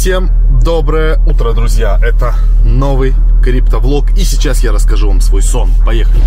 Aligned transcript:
Всем 0.00 0.30
доброе 0.64 1.18
утро, 1.26 1.52
друзья! 1.52 2.00
Это 2.02 2.34
новый 2.64 3.12
криптовлог, 3.44 4.12
и 4.16 4.24
сейчас 4.24 4.64
я 4.64 4.72
расскажу 4.72 5.08
вам 5.08 5.20
свой 5.20 5.42
сон. 5.42 5.72
Поехали! 5.84 6.22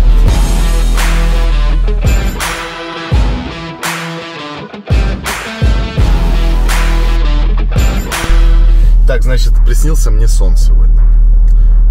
Так, 9.08 9.24
значит, 9.24 9.52
приснился 9.66 10.12
мне 10.12 10.28
сон 10.28 10.56
сегодня. 10.56 11.02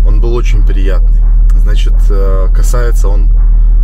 Он 0.08 0.22
был 0.22 0.36
очень 0.36 0.66
приятный. 0.66 1.20
Значит, 1.54 1.96
э, 2.10 2.48
касается 2.56 3.10
он, 3.10 3.30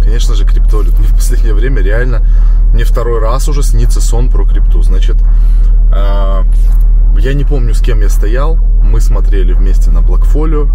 конечно 0.02 0.36
же, 0.36 0.46
криптовалют. 0.46 0.94
Мне 0.98 1.08
в 1.10 1.16
последнее 1.16 1.54
время 1.54 1.82
реально, 1.82 2.26
мне 2.74 2.84
второй 2.84 3.20
раз 3.20 3.48
уже 3.48 3.64
снится 3.64 4.02
сон 4.02 4.30
про 4.30 4.46
крипту. 4.46 4.82
Значит, 4.82 5.18
э, 5.94 6.44
я 7.18 7.34
не 7.34 7.44
помню, 7.44 7.74
с 7.74 7.82
кем 7.82 8.02
я 8.02 8.10
стоял. 8.10 8.56
Мы 8.84 9.02
смотрели 9.02 9.54
вместе 9.54 9.92
на 9.92 10.02
Блокфолио. 10.02 10.68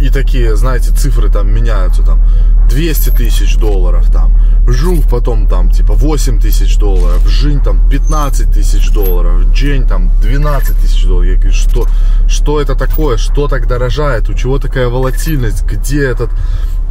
И 0.00 0.10
такие, 0.10 0.56
знаете, 0.56 0.90
цифры 0.90 1.30
там 1.30 1.52
меняются, 1.54 2.02
там 2.02 2.20
200 2.68 3.10
тысяч 3.10 3.56
долларов, 3.56 4.10
там 4.10 4.34
Жух 4.66 5.08
потом 5.08 5.46
там 5.46 5.70
типа 5.70 5.94
8 5.94 6.40
тысяч 6.40 6.76
долларов, 6.78 7.26
Жень 7.28 7.60
там 7.60 7.88
15 7.88 8.50
тысяч 8.50 8.90
долларов, 8.90 9.44
Джень 9.52 9.86
там 9.86 10.10
12 10.20 10.76
тысяч 10.78 11.04
долларов. 11.04 11.30
Я 11.30 11.36
говорю, 11.36 11.52
что, 11.52 11.86
что 12.26 12.60
это 12.60 12.74
такое, 12.74 13.18
что 13.18 13.46
так 13.46 13.68
дорожает, 13.68 14.28
у 14.28 14.34
чего 14.34 14.58
такая 14.58 14.88
волатильность, 14.88 15.64
где 15.64 16.04
этот 16.04 16.30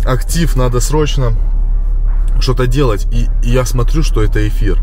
актив, 0.06 0.56
надо 0.56 0.80
срочно 0.80 1.34
что-то 2.40 2.68
делать. 2.68 3.06
И, 3.12 3.28
и 3.46 3.52
я 3.52 3.66
смотрю, 3.66 4.04
что 4.04 4.24
это 4.24 4.48
эфир. 4.48 4.80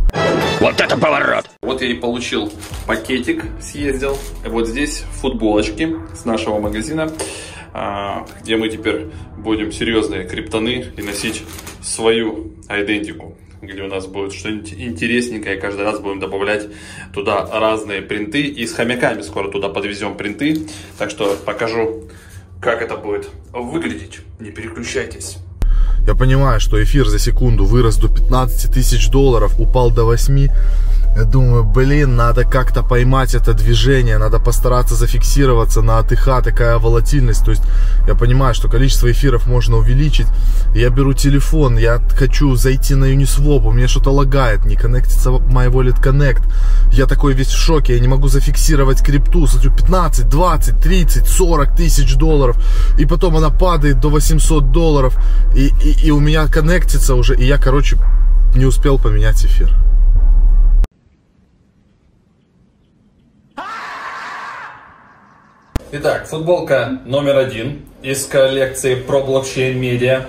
Вот 0.61 0.81
это 0.81 0.97
поворот! 0.97 1.47
Вот 1.63 1.83
я 1.83 1.89
и 1.89 1.95
получил 1.95 2.53
пакетик, 2.87 3.45
съездил. 3.61 4.19
Вот 4.45 4.69
здесь 4.69 5.05
футболочки 5.21 5.97
с 6.15 6.25
нашего 6.25 6.59
магазина, 6.59 7.13
а, 7.73 8.27
где 8.43 8.57
мы 8.57 8.69
теперь 8.69 9.07
будем 9.39 9.73
серьезные 9.73 10.27
криптоны 10.27 10.87
и 10.97 11.03
носить 11.03 11.43
свою 11.83 12.55
идентику 12.69 13.37
где 13.63 13.83
у 13.83 13.89
нас 13.89 14.07
будет 14.07 14.33
что-нибудь 14.33 14.73
интересненькое. 14.73 15.57
Каждый 15.57 15.85
раз 15.85 16.01
будем 16.01 16.19
добавлять 16.19 16.69
туда 17.13 17.47
разные 17.47 18.01
принты. 18.01 18.43
И 18.43 18.67
с 18.67 18.73
хомяками 18.73 19.21
скоро 19.23 19.51
туда 19.51 19.69
подвезем 19.69 20.17
принты. 20.17 20.67
Так 20.99 21.11
что 21.11 21.37
покажу, 21.45 22.09
как 22.61 22.83
это 22.83 22.97
будет 22.97 23.29
выглядеть. 23.53 24.21
Не 24.39 24.51
переключайтесь. 24.51 25.39
Я 26.07 26.15
понимаю, 26.15 26.61
что 26.61 26.83
эфир 26.83 27.09
за 27.09 27.19
секунду 27.19 27.65
вырос 27.65 27.97
до 27.97 28.09
15 28.09 28.73
тысяч 28.73 29.11
долларов, 29.11 29.59
упал 29.59 29.91
до 29.91 30.05
8. 30.05 30.49
Я 31.17 31.25
думаю, 31.25 31.65
блин, 31.65 32.15
надо 32.15 32.45
как-то 32.45 32.83
поймать 32.83 33.35
это 33.35 33.53
движение, 33.53 34.17
надо 34.19 34.39
постараться 34.39 34.95
зафиксироваться 34.95 35.83
на 35.83 35.99
АТХ, 35.99 36.43
такая 36.45 36.79
волатильность. 36.79 37.45
То 37.45 37.51
есть 37.51 37.63
я 38.07 38.15
понимаю, 38.15 38.55
что 38.55 38.69
количество 38.69 39.11
эфиров 39.11 39.47
можно 39.47 39.77
увеличить. 39.77 40.29
Я 40.73 40.89
беру 40.91 41.13
телефон, 41.13 41.79
я 41.79 42.01
хочу 42.17 42.55
зайти 42.55 42.95
на 42.95 43.07
Uniswap, 43.07 43.67
у 43.67 43.73
меня 43.73 43.89
что-то 43.89 44.13
лагает, 44.13 44.65
не 44.65 44.77
коннектится 44.77 45.31
My 45.31 45.69
Wallet 45.69 46.01
Connect. 46.01 46.43
Я 46.93 47.07
такой 47.07 47.35
весь 47.35 47.49
в 47.49 47.59
шоке, 47.59 47.95
я 47.95 48.01
не 48.01 48.09
могу 48.09 48.29
зафиксировать 48.29 49.03
крипту. 49.03 49.49
Смотрю, 49.49 49.73
15, 49.73 50.29
20, 50.29 50.81
30, 50.81 51.27
40 51.27 51.77
тысяч 51.77 52.15
долларов. 52.15 52.57
И 52.99 53.05
потом 53.05 53.37
она 53.37 53.51
падает 53.51 53.99
до 53.99 54.11
800 54.11 54.71
долларов. 54.71 55.17
И, 55.57 55.73
и, 55.83 55.90
и 55.93 56.11
у 56.11 56.21
меня 56.21 56.47
коннектится 56.47 57.15
уже, 57.15 57.37
и 57.37 57.45
я, 57.45 57.59
короче, 57.59 57.97
не 58.55 58.65
успел 58.65 58.99
поменять 58.99 59.45
эфир. 59.45 59.75
Итак, 65.93 66.29
футболка 66.29 67.01
номер 67.05 67.39
один 67.39 67.85
из 68.03 68.25
коллекции 68.27 68.95
про 68.95 69.23
блокчейн 69.23 69.79
медиа. 69.79 70.27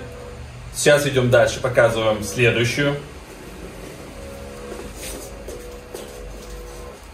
Сейчас 0.74 1.06
идем 1.06 1.30
дальше, 1.30 1.60
показываем 1.60 2.24
следующую. 2.24 2.96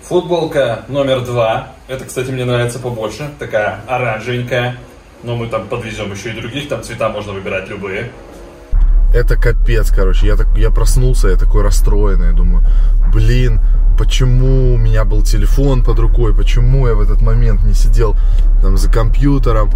Футболка 0.02 0.86
номер 0.88 1.20
два. 1.20 1.74
Это, 1.88 2.06
кстати, 2.06 2.30
мне 2.30 2.46
нравится 2.46 2.78
побольше. 2.78 3.30
Такая 3.38 3.80
оранжевенькая. 3.86 4.78
Но 5.22 5.36
мы 5.36 5.48
там 5.48 5.68
подвезем 5.68 6.10
еще 6.10 6.30
и 6.30 6.32
других. 6.32 6.70
Там 6.70 6.82
цвета 6.82 7.10
можно 7.10 7.34
выбирать 7.34 7.68
любые. 7.68 8.10
Это 9.14 9.36
капец, 9.36 9.90
короче. 9.90 10.26
Я, 10.26 10.36
так, 10.36 10.48
я 10.56 10.70
проснулся, 10.70 11.28
я 11.28 11.36
такой 11.36 11.62
расстроенный. 11.62 12.32
Думаю, 12.32 12.64
блин, 13.12 13.60
почему 13.98 14.74
у 14.74 14.76
меня 14.76 15.04
был 15.04 15.22
телефон 15.22 15.82
под 15.82 15.98
рукой, 15.98 16.34
почему 16.34 16.86
я 16.86 16.94
в 16.94 17.00
этот 17.00 17.22
момент 17.22 17.64
не 17.64 17.74
сидел 17.74 18.16
там 18.62 18.76
за 18.76 18.90
компьютером. 18.90 19.70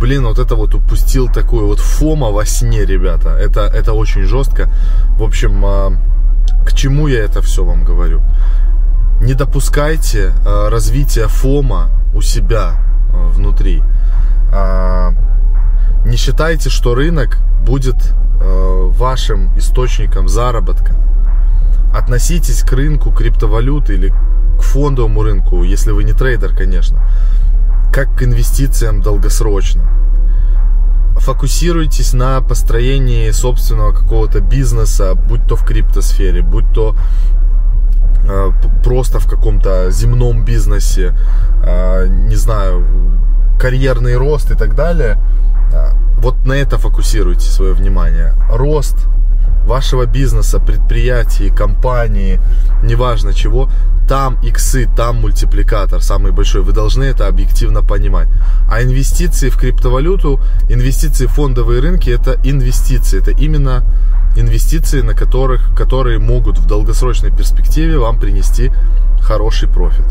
Блин, 0.00 0.24
вот 0.24 0.38
это 0.38 0.56
вот 0.56 0.74
упустил 0.74 1.28
такую 1.28 1.66
вот 1.66 1.78
фома 1.78 2.30
во 2.30 2.44
сне, 2.44 2.84
ребята. 2.84 3.30
Это, 3.30 3.60
это 3.60 3.92
очень 3.92 4.24
жестко. 4.24 4.68
В 5.18 5.22
общем, 5.22 5.64
а, 5.64 5.92
к 6.66 6.72
чему 6.72 7.06
я 7.06 7.22
это 7.22 7.40
все 7.42 7.64
вам 7.64 7.84
говорю? 7.84 8.22
Не 9.20 9.34
допускайте 9.34 10.32
а, 10.44 10.68
развития 10.68 11.28
фома 11.28 11.90
у 12.14 12.20
себя 12.22 12.72
а, 13.12 13.28
внутри. 13.28 13.82
Не 16.04 16.16
считайте, 16.16 16.70
что 16.70 16.94
рынок 16.94 17.38
будет 17.64 18.14
вашим 18.40 19.56
источником 19.56 20.28
заработка 20.28 20.94
относитесь 21.94 22.62
к 22.62 22.72
рынку 22.72 23.12
криптовалюты 23.12 23.94
или 23.94 24.12
к 24.58 24.62
фондовому 24.62 25.22
рынку, 25.22 25.62
если 25.62 25.92
вы 25.92 26.04
не 26.04 26.12
трейдер, 26.12 26.54
конечно, 26.54 27.00
как 27.92 28.16
к 28.16 28.22
инвестициям 28.22 29.00
долгосрочно. 29.00 29.84
Фокусируйтесь 31.16 32.12
на 32.12 32.40
построении 32.40 33.30
собственного 33.30 33.92
какого-то 33.92 34.40
бизнеса, 34.40 35.14
будь 35.14 35.46
то 35.46 35.54
в 35.56 35.64
криптосфере, 35.64 36.42
будь 36.42 36.72
то 36.74 36.96
э, 38.28 38.50
просто 38.82 39.20
в 39.20 39.30
каком-то 39.30 39.90
земном 39.92 40.44
бизнесе, 40.44 41.16
э, 41.64 42.06
не 42.08 42.34
знаю, 42.36 42.84
карьерный 43.60 44.16
рост 44.16 44.50
и 44.50 44.54
так 44.54 44.74
далее. 44.74 45.18
Вот 46.24 46.46
на 46.46 46.54
это 46.54 46.78
фокусируйте 46.78 47.50
свое 47.50 47.74
внимание. 47.74 48.34
Рост 48.48 48.96
вашего 49.66 50.06
бизнеса, 50.06 50.58
предприятия, 50.58 51.54
компании, 51.54 52.40
неважно 52.82 53.34
чего, 53.34 53.68
там 54.08 54.38
иксы, 54.42 54.88
там 54.96 55.20
мультипликатор 55.20 56.00
самый 56.00 56.32
большой. 56.32 56.62
Вы 56.62 56.72
должны 56.72 57.04
это 57.04 57.26
объективно 57.26 57.82
понимать. 57.82 58.28
А 58.70 58.82
инвестиции 58.82 59.50
в 59.50 59.58
криптовалюту, 59.58 60.40
инвестиции 60.70 61.26
в 61.26 61.32
фондовые 61.32 61.82
рынки, 61.82 62.08
это 62.08 62.40
инвестиции. 62.42 63.20
Это 63.20 63.32
именно 63.32 63.84
инвестиции, 64.34 65.02
на 65.02 65.12
которых, 65.12 65.76
которые 65.76 66.20
могут 66.20 66.56
в 66.56 66.66
долгосрочной 66.66 67.36
перспективе 67.36 67.98
вам 67.98 68.18
принести 68.18 68.72
хороший 69.20 69.68
профит. 69.68 70.06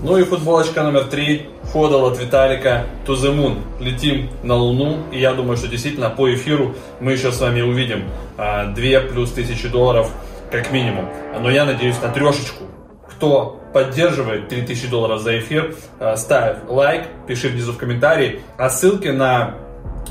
Ну 0.00 0.18
и 0.18 0.24
футболочка 0.24 0.82
номер 0.82 1.04
три. 1.04 1.48
Ходал 1.72 2.06
от 2.06 2.20
Виталика 2.20 2.86
To 3.06 3.14
the 3.14 3.34
Moon. 3.34 3.58
Летим 3.80 4.28
на 4.42 4.54
Луну. 4.54 4.98
И 5.12 5.20
я 5.20 5.34
думаю, 5.34 5.56
что 5.56 5.68
действительно 5.68 6.10
по 6.10 6.32
эфиру 6.34 6.74
мы 7.00 7.12
еще 7.12 7.32
с 7.32 7.40
вами 7.40 7.60
увидим 7.60 8.04
2 8.36 8.36
а, 8.38 8.74
плюс 9.10 9.30
тысячи 9.30 9.68
долларов 9.68 10.10
как 10.50 10.72
минимум. 10.72 11.08
Но 11.40 11.50
я 11.50 11.64
надеюсь 11.64 12.00
на 12.02 12.08
трешечку. 12.08 12.64
Кто 13.08 13.60
поддерживает 13.72 14.48
3000 14.48 14.88
долларов 14.88 15.20
за 15.20 15.38
эфир, 15.38 15.74
а, 15.98 16.16
ставь 16.16 16.58
лайк, 16.68 17.06
пиши 17.26 17.48
внизу 17.48 17.72
в 17.72 17.78
комментарии. 17.78 18.40
А 18.58 18.70
ссылки 18.70 19.08
на 19.08 19.54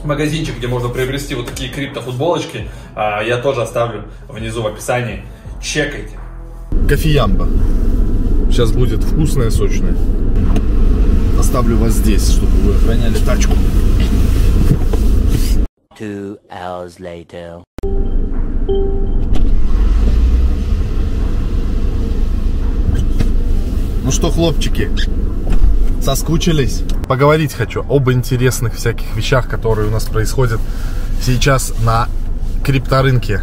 магазинчик, 0.04 0.58
где 0.58 0.68
можно 0.68 0.90
приобрести 0.90 1.36
вот 1.36 1.48
такие 1.48 1.70
криптофутболочки, 1.70 2.70
а, 2.96 3.22
я 3.22 3.38
тоже 3.38 3.62
оставлю 3.62 4.06
внизу 4.28 4.62
в 4.62 4.68
описании. 4.68 5.24
Чекайте. 5.62 6.18
Кофеямба. 6.90 7.48
Сейчас 8.53 8.72
будет 8.72 9.03
вкусное, 9.03 9.50
сочное. 9.50 9.96
Оставлю 11.40 11.76
вас 11.76 11.94
здесь, 11.94 12.29
чтобы 12.29 12.52
вы 12.61 12.76
охраняли 12.76 13.16
тачку. 13.16 13.53
Two 16.00 16.38
hours 16.52 17.00
later. 17.00 17.64
Ну 24.03 24.11
что, 24.11 24.29
хлопчики, 24.29 24.91
соскучились? 26.00 26.84
Поговорить 27.08 27.53
хочу 27.53 27.84
об 27.90 28.11
интересных 28.11 28.76
всяких 28.76 29.16
вещах, 29.16 29.50
которые 29.50 29.88
у 29.88 29.91
нас 29.91 30.05
происходят 30.05 30.61
сейчас 31.23 31.73
на 31.84 32.08
крипторынке 32.64 33.41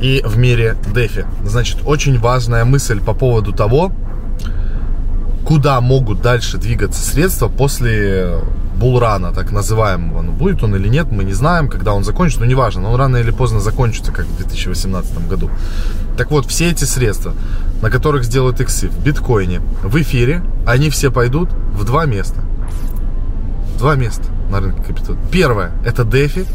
и 0.00 0.22
в 0.24 0.38
мире 0.38 0.78
DeFi. 0.94 1.26
Значит, 1.44 1.80
очень 1.84 2.18
важная 2.18 2.64
мысль 2.64 3.00
по 3.00 3.12
поводу 3.12 3.52
того, 3.52 3.92
куда 5.44 5.80
могут 5.80 6.22
дальше 6.22 6.58
двигаться 6.58 7.02
средства 7.02 7.48
после 7.48 8.40
булрана, 8.76 9.32
так 9.32 9.52
называемого. 9.52 10.22
Ну, 10.22 10.32
будет 10.32 10.62
он 10.62 10.74
или 10.74 10.88
нет, 10.88 11.12
мы 11.12 11.24
не 11.24 11.32
знаем, 11.32 11.68
когда 11.68 11.94
он 11.94 12.04
закончится, 12.04 12.40
но 12.40 12.46
неважно, 12.46 12.82
но 12.82 12.92
он 12.92 12.98
рано 12.98 13.16
или 13.18 13.30
поздно 13.30 13.60
закончится, 13.60 14.12
как 14.12 14.26
в 14.26 14.36
2018 14.36 15.28
году. 15.28 15.50
Так 16.16 16.30
вот, 16.30 16.46
все 16.46 16.70
эти 16.70 16.84
средства, 16.84 17.34
на 17.82 17.90
которых 17.90 18.24
сделают 18.24 18.60
иксы 18.60 18.88
в 18.88 19.04
биткоине, 19.04 19.60
в 19.82 20.00
эфире, 20.00 20.42
они 20.66 20.90
все 20.90 21.10
пойдут 21.10 21.50
в 21.50 21.84
два 21.84 22.06
места. 22.06 22.42
Два 23.78 23.96
места 23.96 24.24
на 24.50 24.60
рынке 24.60 24.82
капитала. 24.82 25.18
Первое, 25.30 25.72
это 25.84 26.02
DeFi, 26.02 26.46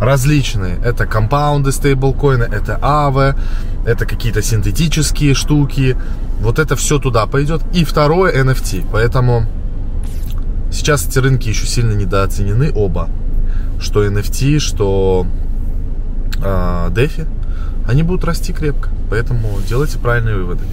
различные. 0.00 0.78
Это 0.84 1.06
компаунды 1.06 1.72
стейблкоины, 1.72 2.44
это 2.44 2.78
АВ, 2.80 3.36
это 3.86 4.06
какие-то 4.06 4.42
синтетические 4.42 5.34
штуки. 5.34 5.96
Вот 6.40 6.58
это 6.58 6.76
все 6.76 6.98
туда 6.98 7.26
пойдет. 7.26 7.62
И 7.72 7.84
второе 7.84 8.42
NFT. 8.42 8.86
Поэтому 8.92 9.46
сейчас 10.70 11.06
эти 11.06 11.18
рынки 11.18 11.48
еще 11.48 11.66
сильно 11.66 11.92
недооценены 11.92 12.72
оба. 12.74 13.08
Что 13.80 14.04
NFT, 14.04 14.58
что 14.58 15.26
э, 16.38 16.88
DeFi. 16.90 17.28
Они 17.86 18.02
будут 18.02 18.24
расти 18.24 18.52
крепко. 18.52 18.90
Поэтому 19.10 19.58
делайте 19.66 19.98
правильные 19.98 20.36
выводы. 20.36 20.64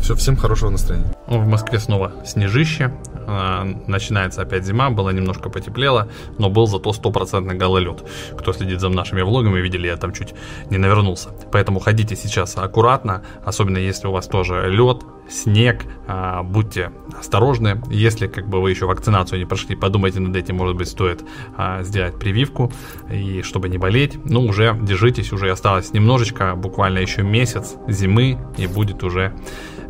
Все, 0.00 0.14
всем 0.14 0.36
хорошего 0.36 0.70
настроения. 0.70 1.12
В 1.26 1.46
Москве 1.46 1.78
снова 1.78 2.12
снежище. 2.26 2.92
А, 3.30 3.64
начинается 3.86 4.40
опять 4.40 4.64
зима, 4.64 4.88
было 4.88 5.10
немножко 5.10 5.50
потеплело, 5.50 6.08
но 6.38 6.48
был 6.48 6.66
зато 6.66 6.92
стопроцентный 6.94 7.54
гололед. 7.54 8.02
Кто 8.38 8.54
следит 8.54 8.80
за 8.80 8.88
нашими 8.88 9.20
влогами, 9.20 9.60
видели, 9.60 9.86
я 9.86 9.96
там 9.96 10.14
чуть 10.14 10.34
не 10.70 10.78
навернулся. 10.78 11.28
Поэтому 11.52 11.78
ходите 11.78 12.16
сейчас 12.16 12.56
аккуратно, 12.56 13.22
особенно 13.44 13.76
если 13.76 14.06
у 14.06 14.12
вас 14.12 14.28
тоже 14.28 14.70
лед, 14.70 15.02
снег, 15.28 15.84
а, 16.06 16.42
будьте 16.42 16.90
осторожны. 17.18 17.82
Если 17.90 18.28
как 18.28 18.48
бы 18.48 18.62
вы 18.62 18.70
еще 18.70 18.86
вакцинацию 18.86 19.38
не 19.38 19.44
прошли, 19.44 19.76
подумайте 19.76 20.20
над 20.20 20.34
этим, 20.34 20.56
может 20.56 20.76
быть, 20.76 20.88
стоит 20.88 21.22
а, 21.54 21.82
сделать 21.82 22.18
прививку, 22.18 22.72
и 23.12 23.42
чтобы 23.42 23.68
не 23.68 23.76
болеть. 23.76 24.18
Ну, 24.24 24.46
уже 24.46 24.74
держитесь, 24.80 25.32
уже 25.34 25.50
осталось 25.50 25.92
немножечко, 25.92 26.54
буквально 26.56 27.00
еще 27.00 27.22
месяц 27.22 27.74
зимы, 27.88 28.38
и 28.56 28.66
будет 28.66 29.04
уже 29.04 29.34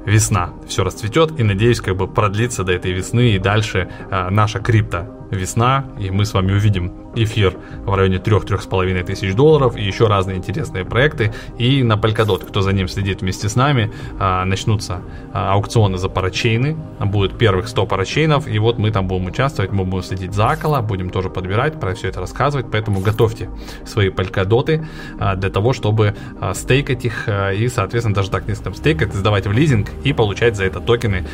весна. 0.09 0.55
Все 0.67 0.85
расцветет 0.85 1.39
и, 1.39 1.43
надеюсь, 1.43 1.81
как 1.81 1.97
бы 1.97 2.09
продлится 2.09 2.65
до 2.65 2.73
этой 2.73 2.93
весны 2.93 3.31
и 3.31 3.39
дальше 3.39 3.89
э, 4.11 4.31
наша 4.31 4.59
крипто 4.59 5.18
весна, 5.31 5.85
и 5.99 6.11
мы 6.11 6.25
с 6.25 6.35
вами 6.35 6.53
увидим 6.53 6.93
эфир 7.15 7.57
в 7.85 7.95
районе 7.95 8.17
3-3,5 8.17 9.05
тысяч 9.05 9.35
долларов 9.35 9.77
и 9.77 9.83
еще 9.83 10.07
разные 10.07 10.37
интересные 10.37 10.85
проекты. 10.85 11.33
И 11.59 11.83
на 11.83 11.95
Polkadot, 11.95 12.47
кто 12.47 12.61
за 12.61 12.73
ним 12.73 12.89
следит 12.89 13.21
вместе 13.21 13.49
с 13.49 13.57
нами, 13.57 13.91
а, 14.19 14.45
начнутся 14.45 15.03
а, 15.33 15.55
аукционы 15.55 15.99
за 15.99 16.09
парачейны. 16.09 16.77
Будет 17.01 17.39
первых 17.39 17.69
100 17.69 17.87
парачейнов, 17.87 18.49
и 18.49 18.59
вот 18.59 18.79
мы 18.79 18.91
там 18.91 19.09
будем 19.09 19.27
участвовать, 19.27 19.73
мы 19.73 19.85
будем 19.85 20.05
следить 20.05 20.35
за 20.35 20.49
около, 20.49 20.81
будем 20.81 21.11
тоже 21.11 21.31
подбирать, 21.31 21.79
про 21.81 21.95
все 21.95 22.09
это 22.09 22.21
рассказывать. 22.21 22.67
Поэтому 22.71 23.01
готовьте 23.01 23.49
свои 23.85 24.09
Polkadot 24.09 24.85
а, 25.19 25.37
для 25.37 25.51
того, 25.51 25.73
чтобы 25.73 26.15
стейкать 26.55 27.05
их 27.05 27.29
и, 27.29 27.69
соответственно, 27.69 28.15
даже 28.15 28.31
так 28.31 28.47
не 28.49 28.55
там 28.55 28.75
стейкать, 28.75 29.15
сдавать 29.15 29.47
в 29.47 29.53
лизинг 29.53 29.89
и 30.05 30.13
получать 30.13 30.57
за 30.57 30.65
это 30.65 30.81
токены 30.81 31.25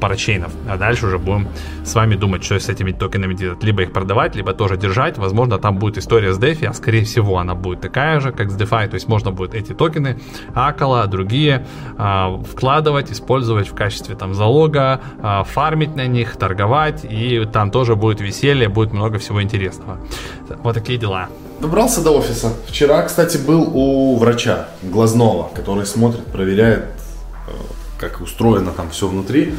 парачейнов. 0.00 0.52
А 0.68 0.76
дальше 0.76 1.06
уже 1.06 1.18
будем 1.18 1.48
с 1.84 1.94
вами 1.94 2.16
думать, 2.16 2.44
что 2.44 2.58
с 2.58 2.68
этими 2.68 2.92
токенами 2.92 3.34
делать. 3.42 3.62
Либо 3.62 3.82
их 3.82 3.92
продавать, 3.92 4.36
либо 4.36 4.52
тоже 4.54 4.76
держать. 4.76 5.18
Возможно, 5.18 5.58
там 5.58 5.78
будет 5.78 5.98
история 5.98 6.32
с 6.32 6.38
DeFi, 6.38 6.66
а 6.66 6.72
скорее 6.72 7.04
всего 7.04 7.38
она 7.38 7.54
будет 7.54 7.80
такая 7.80 8.20
же, 8.20 8.32
как 8.32 8.50
с 8.50 8.56
DeFi. 8.56 8.88
То 8.88 8.94
есть 8.94 9.08
можно 9.08 9.30
будет 9.30 9.54
эти 9.54 9.72
токены, 9.72 10.20
Акала, 10.54 11.06
другие 11.06 11.66
а, 11.98 12.38
вкладывать, 12.38 13.12
использовать 13.12 13.68
в 13.68 13.74
качестве 13.74 14.14
там 14.14 14.34
залога, 14.34 15.00
а, 15.20 15.44
фармить 15.44 15.96
на 15.96 16.06
них, 16.06 16.36
торговать. 16.36 17.04
И 17.04 17.44
там 17.52 17.70
тоже 17.70 17.96
будет 17.96 18.20
веселье, 18.20 18.68
будет 18.68 18.92
много 18.92 19.18
всего 19.18 19.42
интересного. 19.42 19.98
Вот 20.62 20.74
такие 20.74 20.98
дела. 20.98 21.28
Добрался 21.60 22.02
до 22.02 22.10
офиса. 22.10 22.52
Вчера, 22.66 23.02
кстати, 23.02 23.36
был 23.36 23.70
у 23.72 24.16
врача 24.16 24.68
глазного, 24.82 25.48
который 25.54 25.86
смотрит, 25.86 26.26
проверяет, 26.26 26.84
э, 27.46 27.52
как 27.98 28.20
устроено 28.20 28.72
там 28.72 28.90
все 28.90 29.06
внутри 29.06 29.54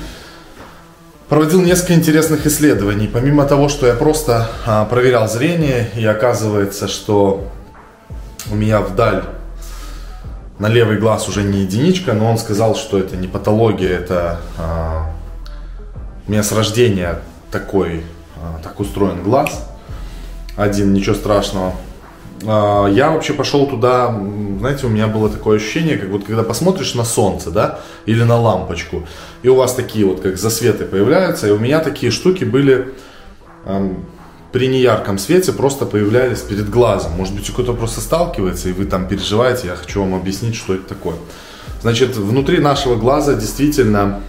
проводил 1.33 1.63
несколько 1.63 1.95
интересных 1.95 2.45
исследований. 2.45 3.09
Помимо 3.12 3.45
того, 3.45 3.68
что 3.68 3.88
я 3.88 3.95
просто 3.95 4.51
а, 4.68 4.85
проверял 4.85 5.27
зрение, 5.27 5.89
и 5.95 6.06
оказывается, 6.06 6.88
что 6.88 7.51
у 8.51 8.53
меня 8.56 8.81
вдаль 8.81 9.24
на 10.59 10.68
левый 10.68 11.00
глаз 11.00 11.27
уже 11.27 11.41
не 11.41 11.62
единичка, 11.62 12.13
но 12.13 12.30
он 12.30 12.38
сказал, 12.38 12.75
что 12.75 13.00
это 13.00 13.18
не 13.18 13.27
патология, 13.27 13.89
это 13.89 14.41
а, 14.59 15.09
у 16.27 16.31
меня 16.31 16.44
с 16.44 16.51
рождения 16.51 17.18
такой, 17.50 18.03
а, 18.38 18.62
так 18.62 18.80
устроен 18.80 19.24
глаз. 19.24 19.68
Один, 20.56 20.94
ничего 20.94 21.15
страшного. 21.15 21.74
А, 22.45 22.88
я 22.88 23.12
вообще 23.12 23.33
пошел 23.33 23.68
туда, 23.68 24.09
знаете, 24.59 24.85
у 24.88 24.89
меня 24.89 25.07
было 25.07 25.30
такое 25.30 25.57
ощущение, 25.57 25.97
как 25.97 26.09
вот 26.09 26.25
когда 26.25 26.44
посмотришь 26.44 26.95
на 26.95 27.03
солнце, 27.03 27.51
да, 27.51 27.80
или 28.06 28.24
на 28.24 28.39
лампочку, 28.39 29.07
и 29.44 29.50
у 29.50 29.56
вас 29.56 29.74
такие 29.74 30.06
вот 30.06 30.21
как 30.21 30.38
засветы 30.38 30.85
появляются, 30.85 31.47
и 31.47 31.51
у 31.51 31.59
меня 31.59 31.80
такие 31.80 32.12
штуки 32.12 32.44
были 32.44 32.94
эм, 33.65 34.06
при 34.53 34.68
неярком 34.68 35.18
свете 35.18 35.51
просто 35.51 35.85
появлялись 35.85 36.39
перед 36.41 36.69
глазом. 36.69 37.13
Может 37.13 37.33
быть, 37.33 37.50
кто-то 37.50 37.74
просто 37.74 38.01
сталкивается, 38.01 38.69
и 38.69 38.74
вы 38.74 38.85
там 38.85 39.07
переживаете, 39.07 39.68
я 39.68 39.75
хочу 39.75 40.01
вам 40.01 40.13
объяснить, 40.13 40.56
что 40.56 40.75
это 40.75 40.88
такое. 40.88 41.15
Значит, 41.81 42.15
внутри 42.15 42.59
нашего 42.59 42.95
глаза 42.95 43.33
действительно 43.33 44.21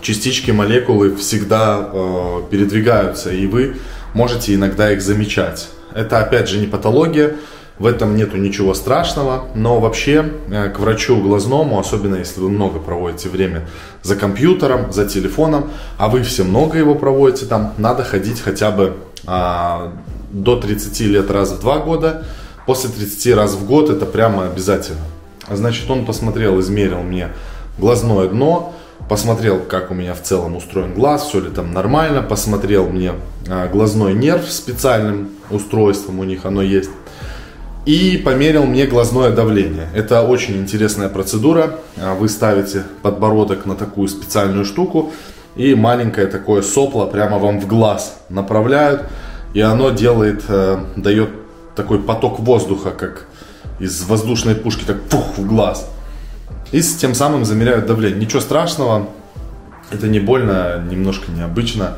частички 0.00 0.52
молекулы 0.52 1.14
всегда 1.16 1.90
э, 1.92 2.42
передвигаются, 2.50 3.30
и 3.30 3.46
вы 3.46 3.76
можете 4.14 4.54
иногда 4.54 4.90
их 4.90 5.02
замечать. 5.02 5.68
Это 5.96 6.18
опять 6.18 6.48
же 6.48 6.58
не 6.58 6.66
патология, 6.66 7.36
в 7.78 7.86
этом 7.86 8.16
нету 8.16 8.36
ничего 8.36 8.74
страшного, 8.74 9.46
но 9.54 9.80
вообще 9.80 10.32
э, 10.50 10.70
к 10.70 10.78
врачу 10.78 11.20
глазному, 11.20 11.78
особенно 11.78 12.16
если 12.16 12.40
вы 12.40 12.48
много 12.48 12.78
проводите 12.78 13.28
время 13.28 13.68
за 14.02 14.16
компьютером, 14.16 14.92
за 14.92 15.06
телефоном, 15.06 15.70
а 15.98 16.08
вы 16.08 16.22
все 16.22 16.44
много 16.44 16.78
его 16.78 16.94
проводите 16.94 17.46
там, 17.46 17.74
надо 17.76 18.02
ходить 18.02 18.40
хотя 18.40 18.70
бы 18.70 18.96
а, 19.26 19.92
до 20.30 20.56
30 20.56 21.00
лет 21.00 21.30
раз 21.30 21.52
в 21.52 21.60
два 21.60 21.78
года, 21.78 22.24
после 22.66 22.90
30 22.90 23.34
раз 23.34 23.54
в 23.54 23.66
год 23.66 23.90
это 23.90 24.06
прямо 24.06 24.46
обязательно. 24.46 25.00
Значит, 25.50 25.90
он 25.90 26.06
посмотрел, 26.06 26.58
измерил 26.60 27.02
мне 27.02 27.28
глазное 27.78 28.28
дно, 28.28 28.74
посмотрел, 29.08 29.60
как 29.60 29.90
у 29.90 29.94
меня 29.94 30.14
в 30.14 30.22
целом 30.22 30.56
устроен 30.56 30.94
глаз, 30.94 31.26
все 31.28 31.40
ли 31.40 31.50
там 31.50 31.72
нормально, 31.72 32.22
посмотрел 32.22 32.88
мне 32.88 33.12
а, 33.48 33.68
глазной 33.68 34.14
нерв 34.14 34.50
специальным 34.50 35.30
устройством 35.50 36.18
у 36.18 36.24
них 36.24 36.44
оно 36.44 36.62
есть, 36.62 36.90
и 37.86 38.20
померил 38.24 38.64
мне 38.64 38.86
глазное 38.86 39.30
давление. 39.30 39.88
Это 39.94 40.22
очень 40.22 40.56
интересная 40.56 41.08
процедура. 41.08 41.78
А, 41.96 42.14
вы 42.14 42.28
ставите 42.28 42.82
подбородок 43.02 43.64
на 43.64 43.76
такую 43.76 44.08
специальную 44.08 44.64
штуку, 44.64 45.12
и 45.54 45.74
маленькое 45.74 46.26
такое 46.26 46.62
сопло 46.62 47.06
прямо 47.06 47.38
вам 47.38 47.60
в 47.60 47.66
глаз 47.66 48.18
направляют, 48.28 49.04
и 49.54 49.60
оно 49.60 49.90
делает, 49.90 50.44
э, 50.48 50.78
дает 50.96 51.30
такой 51.76 52.00
поток 52.00 52.40
воздуха, 52.40 52.90
как 52.90 53.26
из 53.78 54.02
воздушной 54.02 54.54
пушки, 54.54 54.84
так 54.84 55.00
пух 55.02 55.38
в 55.38 55.46
глаз. 55.46 55.88
И 56.72 56.82
тем 56.82 57.14
самым 57.14 57.44
замеряют 57.44 57.86
давление. 57.86 58.20
Ничего 58.20 58.40
страшного, 58.40 59.08
это 59.90 60.08
не 60.08 60.18
больно, 60.18 60.84
немножко 60.90 61.30
необычно. 61.30 61.94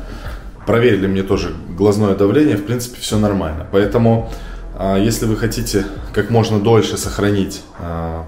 Проверили 0.69 1.07
мне 1.07 1.23
тоже 1.23 1.55
глазное 1.67 2.13
давление, 2.13 2.55
в 2.55 2.63
принципе, 2.63 3.01
все 3.01 3.17
нормально. 3.17 3.65
Поэтому, 3.71 4.31
а, 4.77 4.99
если 4.99 5.25
вы 5.25 5.35
хотите 5.35 5.83
как 6.13 6.29
можно 6.29 6.59
дольше 6.59 6.95
сохранить 6.95 7.63
а, 7.79 8.27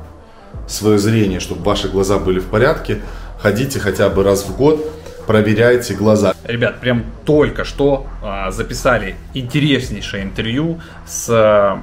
свое 0.67 0.97
зрение, 0.97 1.39
чтобы 1.39 1.61
ваши 1.61 1.87
глаза 1.87 2.17
были 2.17 2.39
в 2.39 2.47
порядке, 2.47 2.99
ходите 3.37 3.79
хотя 3.79 4.09
бы 4.09 4.23
раз 4.23 4.43
в 4.43 4.57
год, 4.57 4.83
проверяйте 5.27 5.93
глаза. 5.93 6.33
Ребят, 6.43 6.79
прям 6.79 7.03
только 7.25 7.63
что 7.63 8.07
а, 8.23 8.49
записали 8.49 9.17
интереснейшее 9.35 10.23
интервью 10.23 10.81
с 11.05 11.77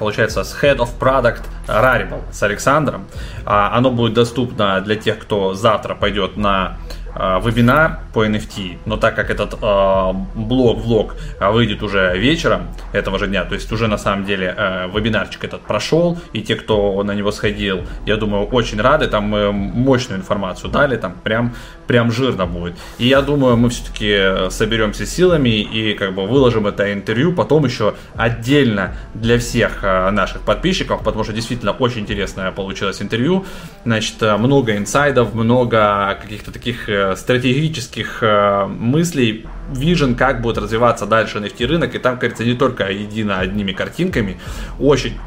получается, 0.00 0.42
с 0.42 0.52
Head 0.60 0.78
of 0.78 0.88
Product 0.98 1.42
Rarible, 1.68 2.22
с 2.32 2.42
Александром. 2.42 3.06
Оно 3.44 3.92
будет 3.92 4.14
доступно 4.14 4.80
для 4.80 4.96
тех, 4.96 5.20
кто 5.20 5.54
завтра 5.54 5.94
пойдет 5.94 6.36
на 6.36 6.78
вебинар 7.14 8.00
по 8.12 8.26
NFT, 8.26 8.78
но 8.86 8.96
так 8.96 9.14
как 9.14 9.30
этот 9.30 9.54
э, 9.60 10.12
блог, 10.34 10.78
влог 10.78 11.16
выйдет 11.40 11.82
уже 11.82 12.16
вечером 12.16 12.68
этого 12.92 13.18
же 13.18 13.26
дня, 13.26 13.44
то 13.44 13.54
есть 13.54 13.70
уже 13.72 13.86
на 13.86 13.98
самом 13.98 14.24
деле 14.24 14.54
э, 14.56 14.88
вебинарчик 14.92 15.44
этот 15.44 15.62
прошел, 15.62 16.18
и 16.32 16.42
те, 16.42 16.56
кто 16.56 17.02
на 17.02 17.12
него 17.12 17.32
сходил, 17.32 17.82
я 18.06 18.16
думаю, 18.16 18.46
очень 18.46 18.80
рады, 18.80 19.08
там 19.08 19.24
мы 19.24 19.52
мощную 19.52 20.20
информацию 20.20 20.70
дали, 20.70 20.96
там 20.96 21.14
прям, 21.22 21.54
прям 21.86 22.10
жирно 22.12 22.46
будет. 22.46 22.74
И 22.98 23.06
я 23.06 23.22
думаю, 23.22 23.56
мы 23.56 23.70
все-таки 23.70 24.50
соберемся 24.50 25.06
силами 25.06 25.60
и 25.60 25.94
как 25.94 26.14
бы 26.14 26.26
выложим 26.26 26.66
это 26.66 26.92
интервью, 26.92 27.32
потом 27.32 27.64
еще 27.64 27.94
отдельно 28.14 28.94
для 29.14 29.38
всех 29.38 29.82
э, 29.82 30.10
наших 30.10 30.42
подписчиков, 30.42 31.02
потому 31.02 31.24
что 31.24 31.32
действительно 31.32 31.72
очень 31.72 32.00
интересное 32.02 32.50
получилось 32.52 33.02
интервью, 33.02 33.44
значит, 33.84 34.20
много 34.20 34.76
инсайдов, 34.76 35.34
много 35.34 36.18
каких-то 36.20 36.52
таких 36.52 36.88
э, 36.88 37.11
стратегических 37.16 38.22
э, 38.22 38.66
мыслей, 38.66 39.46
вижен, 39.72 40.14
как 40.14 40.40
будет 40.40 40.58
развиваться 40.58 41.06
дальше 41.06 41.38
NFT 41.38 41.66
рынок, 41.66 41.94
и 41.94 41.98
там, 41.98 42.18
кажется, 42.18 42.44
не 42.44 42.54
только 42.54 42.90
едино 42.90 43.38
одними 43.38 43.72
картинками, 43.72 44.38
очень 44.78 45.18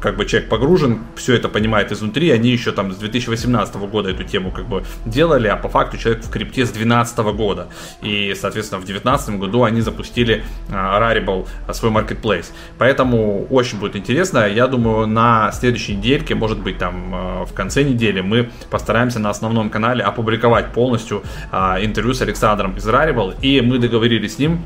как 0.00 0.16
бы 0.16 0.24
человек 0.24 0.48
погружен, 0.48 1.00
все 1.16 1.34
это 1.34 1.48
понимает 1.48 1.92
изнутри, 1.92 2.30
они 2.30 2.50
еще 2.50 2.72
там 2.72 2.92
с 2.92 2.96
2018 2.96 3.74
года 3.76 4.10
эту 4.10 4.24
тему 4.24 4.50
как 4.50 4.66
бы 4.66 4.84
делали, 5.04 5.48
а 5.48 5.56
по 5.56 5.68
факту 5.68 5.98
человек 5.98 6.24
в 6.24 6.30
крипте 6.30 6.64
с 6.64 6.70
2012 6.70 7.18
года. 7.36 7.68
И, 8.02 8.34
соответственно, 8.34 8.80
в 8.80 8.84
2019 8.84 9.38
году 9.38 9.64
они 9.64 9.80
запустили 9.80 10.42
uh, 10.68 11.00
Rarible, 11.00 11.46
uh, 11.66 11.74
свой 11.74 11.90
marketplace. 11.92 12.46
Поэтому 12.78 13.46
очень 13.50 13.78
будет 13.78 13.96
интересно. 13.96 14.48
Я 14.48 14.66
думаю, 14.66 15.06
на 15.06 15.52
следующей 15.52 15.96
недельке, 15.96 16.34
может 16.34 16.58
быть, 16.60 16.78
там 16.78 17.14
uh, 17.14 17.44
в 17.46 17.52
конце 17.52 17.82
недели, 17.82 18.20
мы 18.20 18.50
постараемся 18.70 19.18
на 19.18 19.30
основном 19.30 19.70
канале 19.70 20.02
опубликовать 20.02 20.72
полностью 20.72 21.22
интервью 21.52 22.14
с 22.14 22.22
Александром 22.22 22.76
из 22.76 22.86
Rarible. 22.86 23.34
И 23.42 23.60
мы 23.60 23.78
договорились 23.78 24.36
с 24.36 24.38
ним 24.38 24.60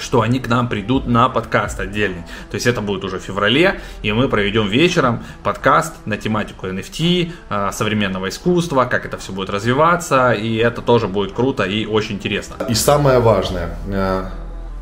что 0.00 0.22
они 0.22 0.40
к 0.40 0.48
нам 0.48 0.68
придут 0.68 1.06
на 1.06 1.28
подкаст 1.28 1.80
отдельный. 1.80 2.22
То 2.50 2.56
есть 2.56 2.66
это 2.66 2.80
будет 2.80 3.04
уже 3.04 3.18
в 3.18 3.22
феврале, 3.22 3.80
и 4.02 4.12
мы 4.12 4.28
проведем 4.28 4.68
вечером 4.68 5.22
подкаст 5.42 5.94
на 6.06 6.16
тематику 6.16 6.66
NFT, 6.66 7.32
а, 7.48 7.72
современного 7.72 8.28
искусства, 8.28 8.84
как 8.84 9.06
это 9.06 9.18
все 9.18 9.32
будет 9.32 9.50
развиваться, 9.50 10.32
и 10.32 10.56
это 10.56 10.82
тоже 10.82 11.08
будет 11.08 11.32
круто 11.32 11.64
и 11.64 11.86
очень 11.86 12.16
интересно. 12.16 12.56
И 12.68 12.74
самое 12.74 13.20
важное, 13.20 13.76
э, 13.88 14.24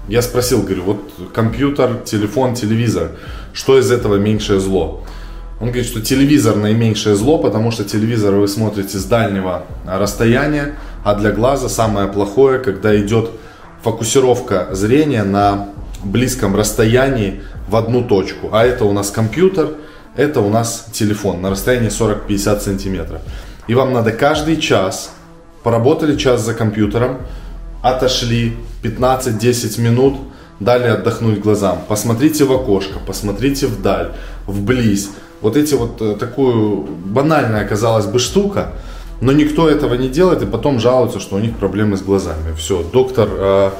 я 0.09 0.23
спросил, 0.23 0.63
говорю, 0.63 0.83
вот 0.85 1.13
компьютер, 1.35 1.97
телефон, 2.05 2.55
телевизор, 2.55 3.11
что 3.53 3.79
из 3.79 3.91
этого 3.91 4.17
меньшее 4.17 4.61
зло? 4.61 5.05
Он 5.61 5.69
говорит, 5.69 5.87
что 5.87 6.01
телевизор 6.01 6.57
наименьшее 6.57 7.17
зло, 7.17 7.39
потому 7.39 7.73
что 7.73 7.85
телевизор 7.85 8.35
вы 8.35 8.47
смотрите 8.47 8.97
с 8.97 9.05
дальнего 9.05 9.65
расстояния, 9.87 10.77
а 11.05 11.15
для 11.15 11.33
глаза 11.33 11.69
самое 11.69 12.07
плохое, 12.07 12.61
когда 12.61 12.97
идет 12.97 13.31
фокусировка 13.83 14.69
зрения 14.73 15.25
на 15.25 15.69
близком 16.03 16.57
расстоянии 16.57 17.43
в 17.69 17.77
одну 17.77 18.03
точку. 18.03 18.51
А 18.53 18.65
это 18.65 18.85
у 18.85 18.93
нас 18.93 19.11
компьютер, 19.11 19.75
это 20.17 20.41
у 20.41 20.51
нас 20.51 20.87
телефон 20.93 21.43
на 21.43 21.51
расстоянии 21.51 21.91
40-50 21.91 22.61
сантиметров. 22.61 23.21
И 23.67 23.75
вам 23.75 23.93
надо 23.93 24.13
каждый 24.13 24.57
час, 24.61 25.13
поработали 25.63 26.17
час 26.17 26.43
за 26.43 26.55
компьютером, 26.55 27.19
отошли 27.83 28.57
15-10 28.83 29.81
минут, 29.81 30.17
дали 30.61 30.89
отдохнуть 30.89 31.41
глазам. 31.41 31.81
Посмотрите 31.87 32.45
в 32.45 32.53
окошко, 32.53 32.99
посмотрите 33.07 33.67
вдаль, 33.67 34.13
вблизь. 34.47 35.11
Вот 35.41 35.57
эти 35.57 35.75
вот 35.75 36.03
э, 36.03 36.17
такую 36.19 36.83
банальная, 36.83 37.67
казалось 37.67 38.07
бы, 38.07 38.19
штука– 38.19 38.73
но 39.21 39.33
никто 39.33 39.69
этого 39.69 39.95
не 39.95 40.09
делает, 40.09 40.43
и 40.43 40.47
потом 40.47 40.79
жалуются, 40.79 41.21
что 41.21 41.37
у 41.37 41.39
них 41.39 41.57
проблемы 41.57 41.97
с 41.97 42.03
глазами. 42.03 42.55
Все, 42.57 42.83
доктор 42.83 43.29
э, 43.31 43.71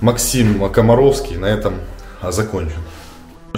Максим 0.00 0.68
Комаровский 0.70 1.36
на 1.36 1.46
этом 1.46 1.74
закончен. 2.22 2.80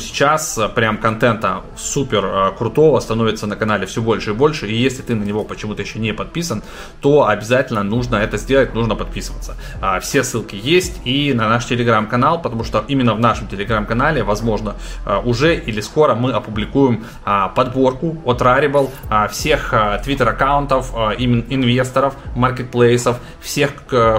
Сейчас 0.00 0.58
э, 0.58 0.68
прям 0.68 0.98
контента 0.98 1.62
супер 1.76 2.24
э, 2.24 2.52
крутого 2.56 3.00
становится 3.00 3.46
на 3.46 3.56
канале 3.56 3.86
все 3.86 4.02
больше 4.02 4.30
и 4.30 4.34
больше. 4.34 4.66
И 4.66 4.74
если 4.74 5.02
ты 5.02 5.14
на 5.14 5.24
него 5.24 5.44
почему-то 5.44 5.82
еще 5.82 5.98
не 5.98 6.12
подписан, 6.12 6.62
то 7.00 7.26
обязательно 7.26 7.82
нужно 7.82 8.16
это 8.16 8.36
сделать, 8.36 8.74
нужно 8.74 8.94
подписываться. 8.94 9.56
А, 9.80 10.00
все 10.00 10.22
ссылки 10.22 10.56
есть 10.56 11.00
и 11.04 11.32
на 11.34 11.48
наш 11.48 11.66
телеграм-канал, 11.66 12.42
потому 12.42 12.64
что 12.64 12.84
именно 12.88 13.14
в 13.14 13.20
нашем 13.20 13.48
телеграм-канале, 13.48 14.22
возможно, 14.22 14.74
э, 15.06 15.20
уже 15.24 15.56
или 15.56 15.80
скоро 15.80 16.14
мы 16.14 16.32
опубликуем 16.32 17.04
а, 17.24 17.48
подборку 17.48 18.16
от 18.24 18.40
Rarible 18.42 18.90
а, 19.10 19.28
всех 19.28 19.74
твиттер-аккаунтов, 20.04 20.92
инвесторов, 21.18 22.14
маркетплейсов, 22.36 23.18
всех 23.40 23.70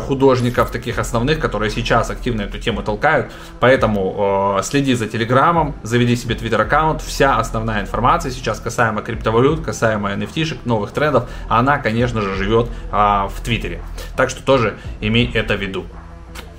художников 0.07 0.71
таких 0.71 0.99
основных, 0.99 1.39
которые 1.39 1.71
сейчас 1.71 2.09
активно 2.09 2.43
эту 2.43 2.59
тему 2.59 2.81
толкают. 2.83 3.31
Поэтому 3.59 4.59
следи 4.63 4.93
за 4.93 5.07
телеграмом, 5.07 5.68
заведи 5.83 6.15
себе 6.15 6.35
твиттер 6.35 6.61
аккаунт, 6.61 7.01
вся 7.01 7.37
основная 7.37 7.81
информация 7.81 8.31
сейчас 8.31 8.59
касаемо 8.59 9.01
криптовалют, 9.01 9.61
касаемо 9.61 10.11
nft 10.11 10.59
новых 10.65 10.91
трендов, 10.91 11.29
она, 11.47 11.77
конечно 11.77 12.21
же, 12.21 12.35
живет 12.35 12.69
а, 12.91 13.27
в 13.27 13.41
твиттере. 13.41 13.81
Так 14.15 14.29
что 14.29 14.43
тоже 14.43 14.77
имей 15.01 15.31
это 15.33 15.55
в 15.55 15.61
виду. 15.61 15.85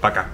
Пока. 0.00 0.26